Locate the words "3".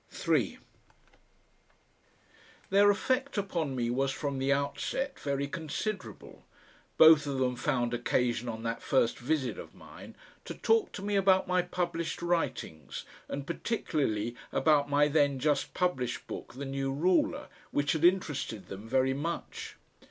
0.09-0.57